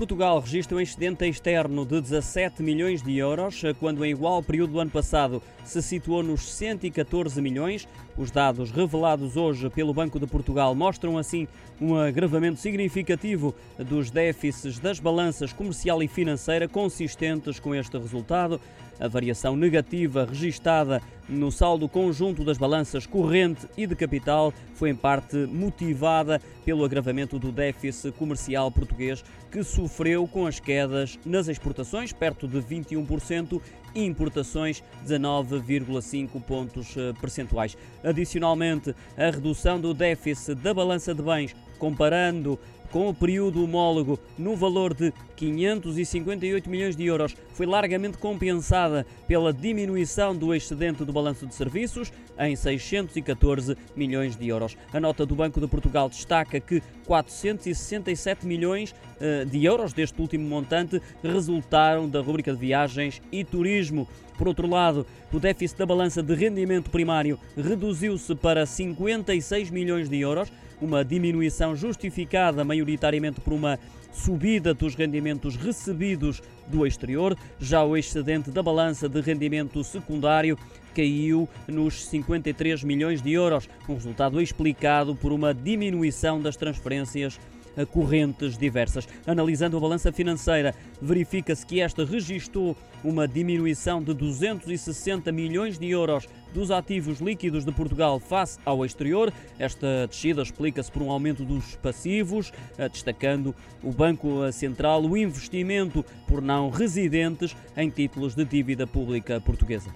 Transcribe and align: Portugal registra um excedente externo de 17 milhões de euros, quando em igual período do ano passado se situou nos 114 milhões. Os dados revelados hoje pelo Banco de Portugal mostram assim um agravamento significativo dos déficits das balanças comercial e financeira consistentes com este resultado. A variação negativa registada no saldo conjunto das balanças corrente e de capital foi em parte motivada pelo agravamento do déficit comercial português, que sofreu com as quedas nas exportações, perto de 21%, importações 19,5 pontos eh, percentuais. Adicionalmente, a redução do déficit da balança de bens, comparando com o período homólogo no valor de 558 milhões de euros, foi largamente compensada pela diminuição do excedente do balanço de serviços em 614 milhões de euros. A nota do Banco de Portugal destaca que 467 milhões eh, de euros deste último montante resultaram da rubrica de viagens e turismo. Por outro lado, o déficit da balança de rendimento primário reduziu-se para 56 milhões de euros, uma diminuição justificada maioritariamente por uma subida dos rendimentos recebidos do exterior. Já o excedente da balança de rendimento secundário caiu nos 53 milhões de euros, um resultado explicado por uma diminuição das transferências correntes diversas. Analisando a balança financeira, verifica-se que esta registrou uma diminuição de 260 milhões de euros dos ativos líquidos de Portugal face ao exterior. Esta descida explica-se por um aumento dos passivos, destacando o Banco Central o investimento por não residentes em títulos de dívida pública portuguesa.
Portugal 0.00 0.40
registra 0.40 0.78
um 0.78 0.80
excedente 0.80 1.26
externo 1.26 1.84
de 1.84 2.00
17 2.00 2.62
milhões 2.62 3.02
de 3.02 3.18
euros, 3.18 3.60
quando 3.78 4.02
em 4.02 4.12
igual 4.12 4.42
período 4.42 4.72
do 4.72 4.80
ano 4.80 4.90
passado 4.90 5.42
se 5.62 5.82
situou 5.82 6.22
nos 6.22 6.40
114 6.54 7.38
milhões. 7.42 7.86
Os 8.16 8.30
dados 8.30 8.70
revelados 8.70 9.36
hoje 9.36 9.68
pelo 9.68 9.92
Banco 9.92 10.18
de 10.18 10.26
Portugal 10.26 10.74
mostram 10.74 11.18
assim 11.18 11.46
um 11.78 11.96
agravamento 11.96 12.58
significativo 12.58 13.54
dos 13.78 14.10
déficits 14.10 14.78
das 14.78 14.98
balanças 14.98 15.52
comercial 15.52 16.02
e 16.02 16.08
financeira 16.08 16.66
consistentes 16.66 17.60
com 17.60 17.74
este 17.74 17.98
resultado. 17.98 18.58
A 19.00 19.08
variação 19.08 19.56
negativa 19.56 20.26
registada 20.26 21.00
no 21.26 21.50
saldo 21.50 21.88
conjunto 21.88 22.44
das 22.44 22.58
balanças 22.58 23.06
corrente 23.06 23.66
e 23.74 23.86
de 23.86 23.96
capital 23.96 24.52
foi 24.74 24.90
em 24.90 24.94
parte 24.94 25.36
motivada 25.36 26.38
pelo 26.66 26.84
agravamento 26.84 27.38
do 27.38 27.50
déficit 27.50 28.12
comercial 28.12 28.70
português, 28.70 29.24
que 29.50 29.62
sofreu 29.62 30.28
com 30.28 30.46
as 30.46 30.60
quedas 30.60 31.18
nas 31.24 31.48
exportações, 31.48 32.12
perto 32.12 32.46
de 32.46 32.58
21%, 32.58 33.60
importações 33.94 34.82
19,5 35.06 36.40
pontos 36.42 36.96
eh, 36.96 37.12
percentuais. 37.20 37.76
Adicionalmente, 38.02 38.94
a 39.16 39.30
redução 39.30 39.80
do 39.80 39.94
déficit 39.94 40.54
da 40.54 40.74
balança 40.74 41.14
de 41.14 41.22
bens, 41.22 41.54
comparando 41.78 42.58
com 42.90 43.08
o 43.08 43.14
período 43.14 43.62
homólogo 43.64 44.18
no 44.36 44.56
valor 44.56 44.92
de 44.92 45.12
558 45.36 46.68
milhões 46.68 46.96
de 46.96 47.06
euros, 47.06 47.36
foi 47.54 47.66
largamente 47.66 48.18
compensada 48.18 49.06
pela 49.26 49.52
diminuição 49.52 50.34
do 50.34 50.54
excedente 50.54 51.04
do 51.04 51.12
balanço 51.12 51.46
de 51.46 51.54
serviços 51.54 52.12
em 52.38 52.54
614 52.56 53.76
milhões 53.94 54.36
de 54.36 54.48
euros. 54.48 54.76
A 54.92 55.00
nota 55.00 55.24
do 55.24 55.34
Banco 55.34 55.60
de 55.60 55.66
Portugal 55.66 56.08
destaca 56.08 56.58
que 56.58 56.82
467 57.06 58.46
milhões 58.46 58.94
eh, 59.20 59.44
de 59.44 59.64
euros 59.64 59.92
deste 59.92 60.20
último 60.20 60.46
montante 60.48 61.00
resultaram 61.22 62.08
da 62.08 62.20
rubrica 62.20 62.52
de 62.52 62.58
viagens 62.58 63.22
e 63.30 63.44
turismo. 63.44 63.70
Por 64.36 64.48
outro 64.48 64.66
lado, 64.66 65.06
o 65.32 65.38
déficit 65.38 65.78
da 65.78 65.86
balança 65.86 66.22
de 66.22 66.34
rendimento 66.34 66.90
primário 66.90 67.38
reduziu-se 67.56 68.34
para 68.34 68.66
56 68.66 69.70
milhões 69.70 70.08
de 70.08 70.18
euros, 70.18 70.52
uma 70.80 71.04
diminuição 71.04 71.76
justificada 71.76 72.64
maioritariamente 72.64 73.40
por 73.40 73.52
uma 73.52 73.78
subida 74.12 74.74
dos 74.74 74.94
rendimentos 74.94 75.56
recebidos 75.56 76.42
do 76.66 76.86
exterior. 76.86 77.36
Já 77.58 77.84
o 77.84 77.96
excedente 77.96 78.50
da 78.50 78.62
balança 78.62 79.08
de 79.08 79.20
rendimento 79.20 79.82
secundário 79.84 80.58
caiu 80.94 81.48
nos 81.68 82.04
53 82.06 82.82
milhões 82.82 83.22
de 83.22 83.32
euros, 83.32 83.68
um 83.88 83.94
resultado 83.94 84.40
explicado 84.40 85.14
por 85.14 85.32
uma 85.32 85.54
diminuição 85.54 86.40
das 86.40 86.56
transferências 86.56 87.38
correntes 87.90 88.56
diversas. 88.56 89.08
Analisando 89.26 89.76
a 89.76 89.80
balança 89.80 90.12
financeira, 90.12 90.74
verifica-se 91.00 91.64
que 91.66 91.80
esta 91.80 92.04
registrou 92.04 92.76
uma 93.02 93.26
diminuição 93.26 94.02
de 94.02 94.12
260 94.12 95.32
milhões 95.32 95.78
de 95.78 95.88
euros 95.88 96.28
dos 96.52 96.70
ativos 96.70 97.20
líquidos 97.20 97.64
de 97.64 97.72
Portugal 97.72 98.18
face 98.18 98.58
ao 98.64 98.84
exterior. 98.84 99.32
Esta 99.58 100.06
descida 100.06 100.42
explica-se 100.42 100.90
por 100.90 101.02
um 101.02 101.10
aumento 101.10 101.44
dos 101.44 101.76
passivos, 101.76 102.52
destacando 102.92 103.54
o 103.82 103.92
Banco 103.92 104.50
Central 104.52 105.02
o 105.02 105.16
investimento 105.16 106.04
por 106.26 106.42
não 106.42 106.68
residentes 106.68 107.56
em 107.76 107.88
títulos 107.88 108.34
de 108.34 108.44
dívida 108.44 108.86
pública 108.86 109.40
portuguesa. 109.40 109.90